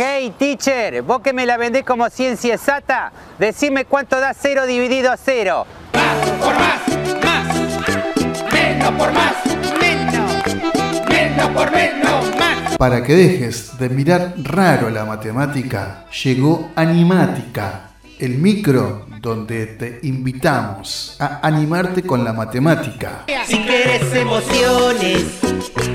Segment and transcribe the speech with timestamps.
[0.00, 5.10] Hey, teacher, vos que me la vendés como ciencia exacta, decime cuánto da cero dividido
[5.10, 5.66] a cero.
[5.92, 8.52] Más por más, más.
[8.52, 9.34] Menos por más,
[9.80, 11.08] menos.
[11.08, 12.76] Menos por menos, más.
[12.76, 17.90] Para que dejes de mirar raro la matemática, llegó Animática,
[18.20, 23.24] el micro donde te invitamos a animarte con la matemática.
[23.46, 25.24] Si quieres emociones,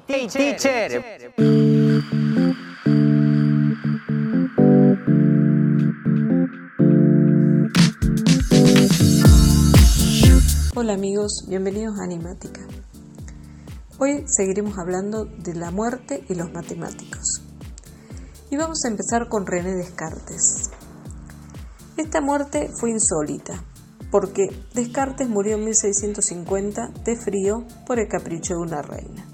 [0.00, 1.32] Teacher.
[10.74, 12.60] Hola amigos, bienvenidos a Animática.
[13.98, 17.42] Hoy seguiremos hablando de la muerte y los matemáticos.
[18.50, 20.70] Y vamos a empezar con René Descartes.
[21.96, 23.62] Esta muerte fue insólita,
[24.10, 29.33] porque Descartes murió en 1650 de frío por el capricho de una reina.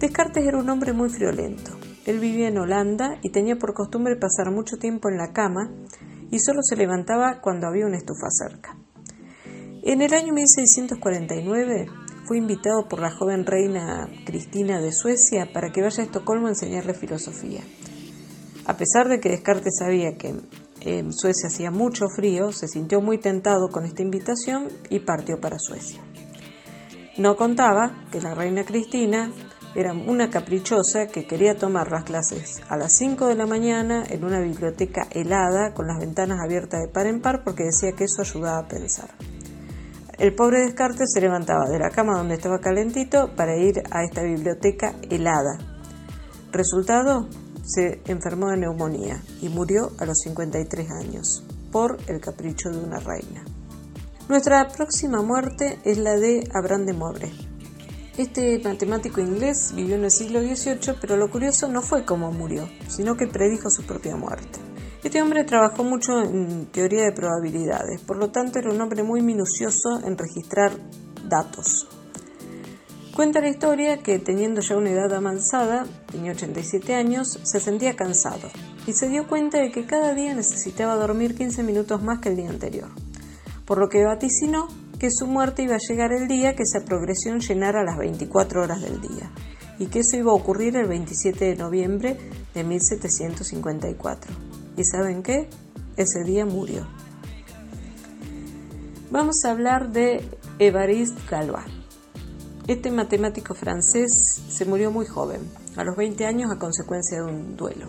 [0.00, 1.72] Descartes era un hombre muy friolento.
[2.06, 5.70] Él vivía en Holanda y tenía por costumbre pasar mucho tiempo en la cama
[6.30, 8.74] y solo se levantaba cuando había una estufa cerca.
[9.82, 11.86] En el año 1649
[12.26, 16.50] fue invitado por la joven reina Cristina de Suecia para que vaya a Estocolmo a
[16.52, 17.60] enseñarle filosofía.
[18.64, 20.34] A pesar de que Descartes sabía que
[20.80, 25.58] en Suecia hacía mucho frío, se sintió muy tentado con esta invitación y partió para
[25.58, 26.00] Suecia.
[27.18, 29.30] No contaba que la reina Cristina
[29.74, 34.24] era una caprichosa que quería tomar las clases a las 5 de la mañana en
[34.24, 38.22] una biblioteca helada con las ventanas abiertas de par en par porque decía que eso
[38.22, 39.10] ayudaba a pensar.
[40.18, 44.22] El pobre Descartes se levantaba de la cama donde estaba calentito para ir a esta
[44.22, 45.58] biblioteca helada.
[46.52, 47.28] Resultado,
[47.64, 52.98] se enfermó de neumonía y murió a los 53 años por el capricho de una
[52.98, 53.44] reina.
[54.28, 57.49] Nuestra próxima muerte es la de Abraham de Mobre.
[58.20, 62.68] Este matemático inglés vivió en el siglo XVIII, pero lo curioso no fue cómo murió,
[62.86, 64.58] sino que predijo su propia muerte.
[65.02, 69.22] Este hombre trabajó mucho en teoría de probabilidades, por lo tanto era un hombre muy
[69.22, 70.72] minucioso en registrar
[71.30, 71.88] datos.
[73.16, 78.50] Cuenta la historia que teniendo ya una edad avanzada, tenía 87 años, se sentía cansado
[78.86, 82.36] y se dio cuenta de que cada día necesitaba dormir 15 minutos más que el
[82.36, 82.90] día anterior,
[83.64, 84.68] por lo que vaticinó
[85.00, 88.82] que su muerte iba a llegar el día que esa progresión llenara las 24 horas
[88.82, 89.30] del día
[89.78, 92.18] y que eso iba a ocurrir el 27 de noviembre
[92.54, 94.30] de 1754.
[94.76, 95.48] ¿Y saben qué?
[95.96, 96.86] Ese día murió.
[99.10, 100.22] Vamos a hablar de
[100.58, 101.64] Évariste Galois.
[102.68, 105.40] Este matemático francés se murió muy joven,
[105.76, 107.86] a los 20 años a consecuencia de un duelo.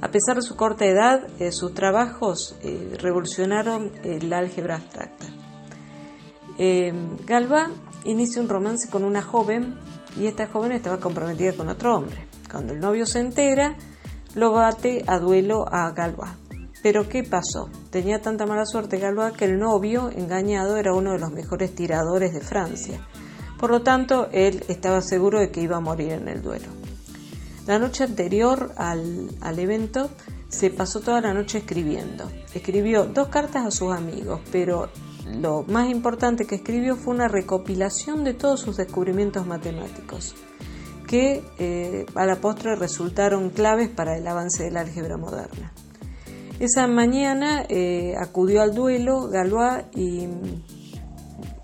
[0.00, 5.43] A pesar de su corta edad, eh, sus trabajos eh, revolucionaron el álgebra abstracta.
[6.58, 6.92] Eh,
[8.04, 9.74] inicia un romance con una joven
[10.18, 12.26] y esta joven estaba comprometida con otro hombre.
[12.50, 13.76] Cuando el novio se entera,
[14.34, 16.30] lo bate a duelo a Galois.
[16.82, 17.70] Pero ¿qué pasó?
[17.90, 22.32] Tenía tanta mala suerte Galois que el novio engañado era uno de los mejores tiradores
[22.32, 23.00] de Francia.
[23.58, 26.66] Por lo tanto, él estaba seguro de que iba a morir en el duelo.
[27.66, 30.10] La noche anterior al, al evento
[30.48, 32.30] se pasó toda la noche escribiendo.
[32.52, 34.90] Escribió dos cartas a sus amigos, pero
[35.26, 40.34] lo más importante que escribió fue una recopilación de todos sus descubrimientos matemáticos,
[41.06, 45.72] que eh, a la postre resultaron claves para el avance de la álgebra moderna.
[46.60, 50.28] Esa mañana eh, acudió al duelo Galois y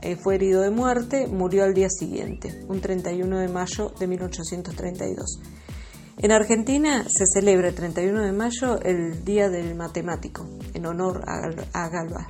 [0.02, 5.40] eh, fue herido de muerte, murió al día siguiente, un 31 de mayo de 1832.
[6.18, 11.88] En Argentina se celebra el 31 de mayo el Día del Matemático, en honor a,
[11.88, 12.26] Galois.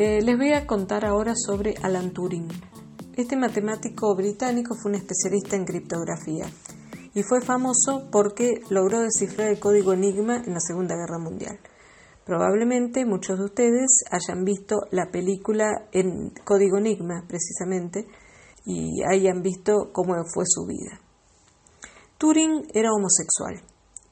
[0.00, 2.46] Eh, les voy a contar ahora sobre Alan Turing.
[3.16, 6.46] Este matemático británico fue un especialista en criptografía
[7.14, 11.58] y fue famoso porque logró descifrar el código Enigma en la Segunda Guerra Mundial.
[12.24, 18.06] Probablemente muchos de ustedes hayan visto la película en Código Enigma, precisamente,
[18.64, 21.00] y hayan visto cómo fue su vida.
[22.18, 23.64] Turing era homosexual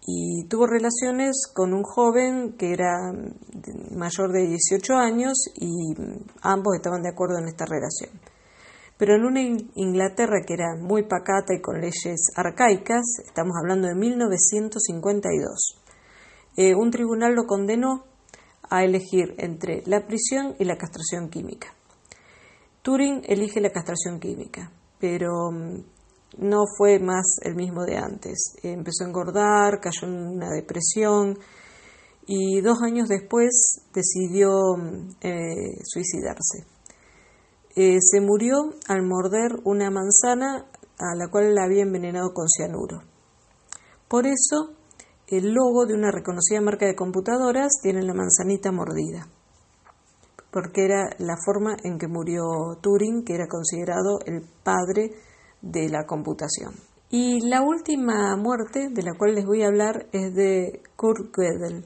[0.07, 3.13] y tuvo relaciones con un joven que era
[3.91, 5.95] mayor de 18 años y
[6.43, 8.11] ambos estaban de acuerdo en esta relación.
[8.99, 13.95] pero en una Inglaterra que era muy pacata y con leyes arcaicas, estamos hablando de
[13.95, 15.83] 1952,
[16.57, 18.05] eh, un tribunal lo condenó
[18.71, 21.75] a elegir entre la prisión y la castración química.
[22.81, 25.96] Turing elige la castración química, pero mm,
[26.39, 28.57] no fue más el mismo de antes.
[28.63, 31.39] Empezó a engordar, cayó en una depresión
[32.27, 36.67] y dos años después decidió mm, eh, suicidarse.
[37.75, 38.57] Eh, se murió
[38.89, 40.67] al morder una manzana
[40.99, 43.03] a la cual la había envenenado con cianuro.
[44.09, 44.73] Por eso,
[45.29, 49.29] el logo de una reconocida marca de computadoras tiene la manzanita mordida,
[50.51, 55.11] porque era la forma en que murió Turing, que era considerado el padre
[55.63, 56.75] de la computación.
[57.09, 61.85] Y la última muerte de la cual les voy a hablar es de Kurt Gödel.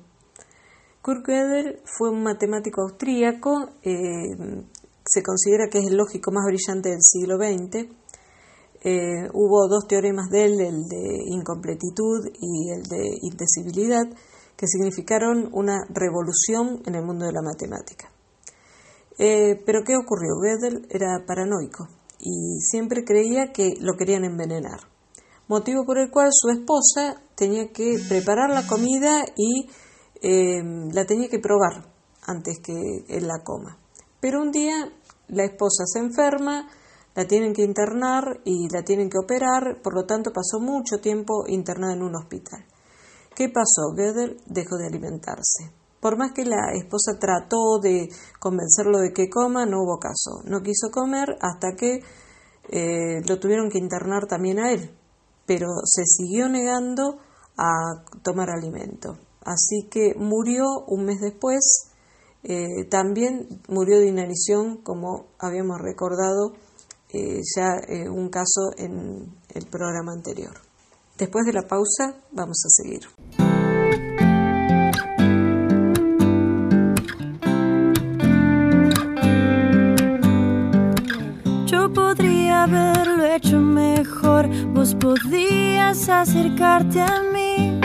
[1.02, 4.64] Kurt Gödel fue un matemático austríaco, eh,
[5.04, 7.90] se considera que es el lógico más brillante del siglo XX.
[8.82, 14.04] Eh, hubo dos teoremas de él, el de incompletitud y el de indecibilidad,
[14.56, 18.10] que significaron una revolución en el mundo de la matemática.
[19.18, 20.32] Eh, pero ¿qué ocurrió?
[20.40, 24.80] Gödel era paranoico y siempre creía que lo querían envenenar,
[25.48, 29.68] motivo por el cual su esposa tenía que preparar la comida y
[30.22, 30.62] eh,
[30.92, 31.92] la tenía que probar
[32.26, 32.72] antes que
[33.08, 33.78] él la coma.
[34.20, 34.92] Pero un día
[35.28, 36.68] la esposa se enferma,
[37.14, 41.44] la tienen que internar y la tienen que operar, por lo tanto pasó mucho tiempo
[41.48, 42.64] internada en un hospital.
[43.34, 43.94] ¿Qué pasó?
[43.96, 45.79] Gödel dejó de alimentarse.
[46.00, 48.08] Por más que la esposa trató de
[48.38, 50.42] convencerlo de que coma, no hubo caso.
[50.44, 52.00] No quiso comer hasta que
[52.70, 54.90] eh, lo tuvieron que internar también a él,
[55.44, 57.18] pero se siguió negando
[57.58, 59.18] a tomar alimento.
[59.44, 61.90] Así que murió un mes después.
[62.44, 66.54] Eh, también murió de inanición, como habíamos recordado
[67.12, 67.74] eh, ya
[68.10, 70.54] un caso en el programa anterior.
[71.18, 73.02] Después de la pausa, vamos a seguir.
[82.62, 87.80] Haberlo hecho mejor, vos podías acercarte a mí.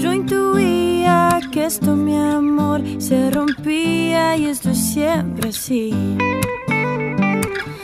[0.00, 5.94] Yo intuía que esto, mi amor, se rompía y esto es siempre así.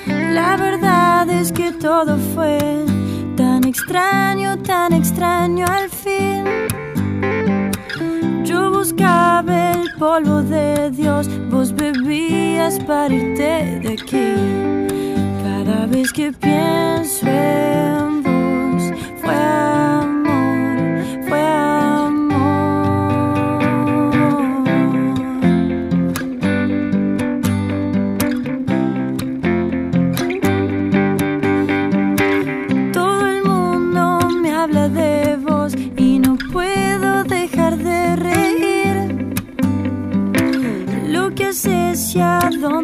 [0.07, 2.85] La verdad es que todo fue
[3.37, 6.68] tan extraño, tan extraño al fin.
[8.79, 14.35] Buscaba el polvo de Dios, vos bebías para irte de aquí.
[15.43, 17.68] Cada vez que pienso en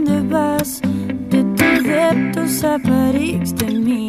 [0.04, 0.80] dónde vas
[1.60, 4.08] adeptos a París de mí.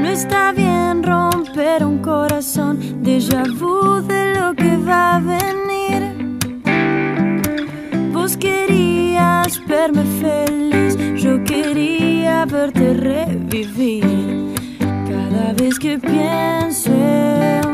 [0.00, 6.00] No está bien romper un corazón, déjà vu de lo que va a venir.
[8.12, 14.04] Vos querías verme feliz, yo quería verte revivir.
[14.78, 17.71] Cada vez que pienso en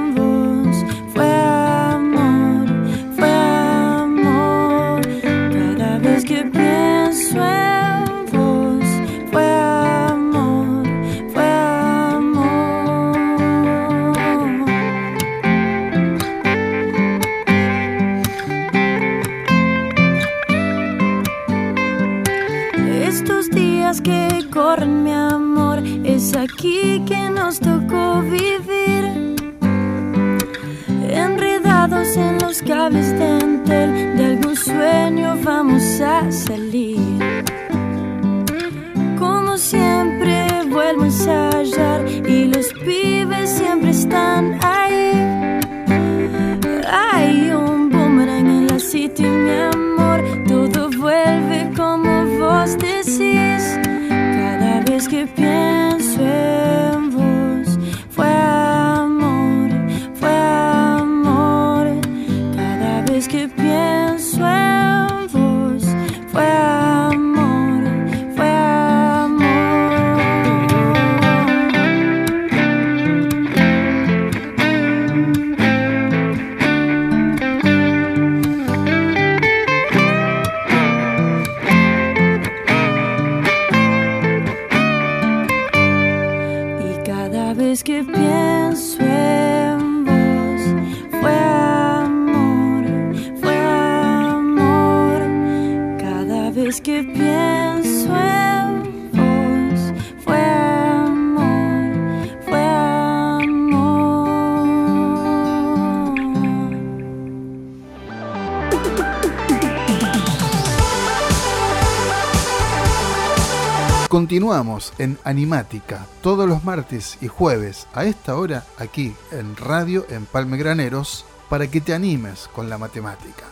[114.08, 120.56] Continuamos en Animática todos los martes y jueves a esta hora aquí en Radio Empalme
[120.56, 123.44] Graneros para que te animes con la matemática.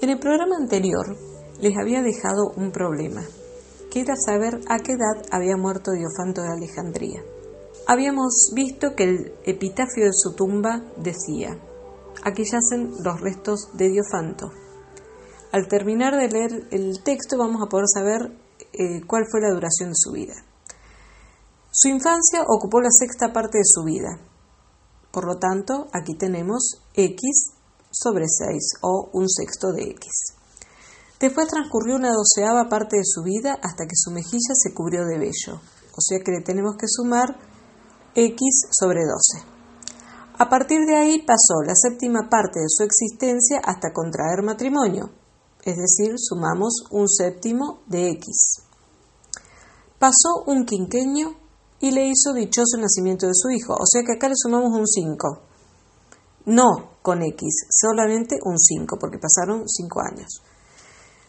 [0.00, 1.16] En el programa anterior
[1.60, 3.22] les había dejado un problema,
[4.02, 7.22] que saber a qué edad había muerto Diofanto de Alejandría.
[7.86, 11.56] Habíamos visto que el epitafio de su tumba decía,
[12.24, 14.50] aquí yacen los restos de Diofanto.
[15.52, 18.36] Al terminar de leer el texto vamos a poder saber
[18.72, 20.34] eh, cuál fue la duración de su vida.
[21.70, 24.18] Su infancia ocupó la sexta parte de su vida.
[25.12, 27.52] Por lo tanto, aquí tenemos x
[27.92, 30.34] sobre 6 o un sexto de x.
[31.24, 35.16] Después transcurrió una doceava parte de su vida hasta que su mejilla se cubrió de
[35.18, 35.58] vello,
[35.96, 37.38] o sea que le tenemos que sumar
[38.14, 38.36] x
[38.70, 39.42] sobre 12.
[40.38, 45.12] A partir de ahí pasó la séptima parte de su existencia hasta contraer matrimonio,
[45.62, 48.60] es decir, sumamos un séptimo de x.
[49.98, 51.38] Pasó un quinqueño
[51.80, 54.78] y le hizo dichoso el nacimiento de su hijo, o sea que acá le sumamos
[54.78, 55.40] un 5.
[56.44, 60.42] No con x, solamente un 5, porque pasaron 5 años.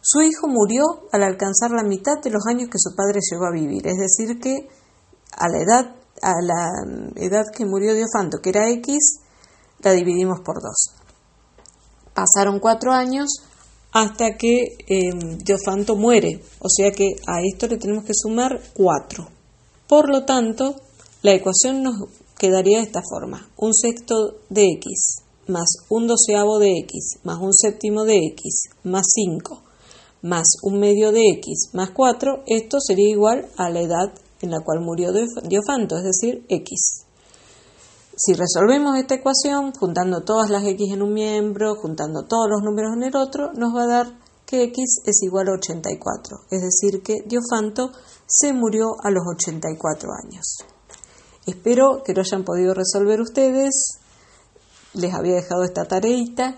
[0.08, 3.52] Su hijo murió al alcanzar la mitad de los años que su padre llegó a
[3.52, 4.70] vivir, es decir, que
[5.36, 6.70] a la edad, a la
[7.16, 9.20] edad que murió Diofanto, que era X,
[9.80, 10.72] la dividimos por 2.
[12.14, 13.30] Pasaron cuatro años
[13.94, 15.10] hasta que eh,
[15.44, 19.28] Diofanto muere, o sea que a esto le tenemos que sumar 4.
[19.88, 20.76] Por lo tanto,
[21.24, 21.96] la ecuación nos
[22.38, 27.54] quedaría de esta forma: un sexto de x más un doceavo de x más un
[27.54, 29.65] séptimo de x más 5
[30.26, 34.60] más un medio de x más 4, esto sería igual a la edad en la
[34.60, 37.06] cual murió Diofanto, es decir, x.
[38.18, 42.94] Si resolvemos esta ecuación, juntando todas las x en un miembro, juntando todos los números
[42.96, 47.04] en el otro, nos va a dar que x es igual a 84, es decir,
[47.04, 47.92] que Diofanto
[48.26, 50.58] se murió a los 84 años.
[51.46, 54.00] Espero que lo hayan podido resolver ustedes.
[54.94, 56.58] Les había dejado esta tareita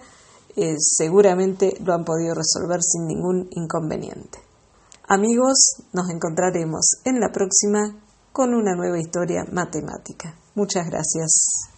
[0.57, 4.39] eh, seguramente lo han podido resolver sin ningún inconveniente.
[5.07, 7.95] Amigos, nos encontraremos en la próxima
[8.33, 10.33] con una nueva historia matemática.
[10.55, 11.69] Muchas gracias.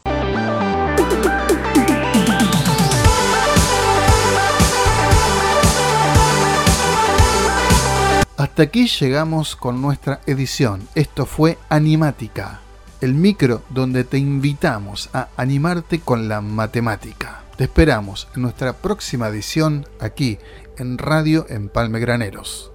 [8.37, 10.87] Hasta aquí llegamos con nuestra edición.
[10.95, 12.61] Esto fue Animática,
[13.01, 17.48] el micro donde te invitamos a animarte con la matemática.
[17.59, 20.39] Te esperamos en nuestra próxima edición aquí
[20.77, 22.71] en Radio Empalme Graneros.